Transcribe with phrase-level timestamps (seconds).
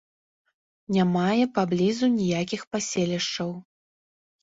[0.95, 3.57] Не мае паблізу ніякіх паселішчаў.